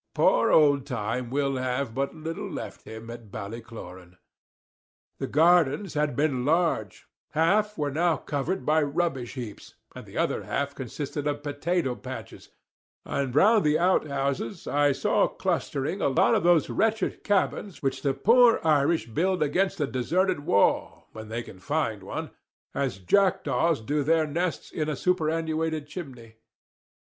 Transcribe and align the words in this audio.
Poor 0.15 0.49
old 0.49 0.87
Time 0.87 1.29
will 1.29 1.57
have 1.57 1.93
but 1.93 2.15
little 2.15 2.49
left 2.49 2.85
him 2.85 3.11
at 3.11 3.29
Ballycloran! 3.31 4.17
The 5.19 5.27
gardens 5.27 5.93
had 5.93 6.15
been 6.15 6.43
large; 6.43 7.05
half 7.33 7.77
were 7.77 7.91
now 7.91 8.17
covered 8.17 8.65
by 8.65 8.81
rubbish 8.81 9.35
heaps, 9.35 9.75
and 9.95 10.07
the 10.07 10.17
other 10.17 10.41
half 10.45 10.73
consisted 10.73 11.27
of 11.27 11.43
potato 11.43 11.93
patches; 11.93 12.49
and 13.05 13.35
round 13.35 13.63
the 13.63 13.77
out 13.77 14.07
houses 14.07 14.65
I 14.65 14.91
saw 14.91 15.27
clustering 15.27 16.01
a 16.01 16.07
lot 16.09 16.33
of 16.33 16.41
those 16.41 16.67
wretched 16.67 17.23
cabins 17.23 17.83
which 17.83 18.01
the 18.01 18.15
poor 18.15 18.59
Irish 18.63 19.05
build 19.05 19.43
against 19.43 19.79
a 19.79 19.85
deserted 19.85 20.39
wall, 20.47 21.09
when 21.11 21.29
they 21.29 21.43
can 21.43 21.59
find 21.59 22.01
one, 22.01 22.31
as 22.73 22.97
jackdaws 22.97 23.79
do 23.81 24.01
their 24.01 24.25
nests 24.25 24.71
in 24.71 24.89
a 24.89 24.95
superannuated 24.95 25.85
chimney. 25.85 26.37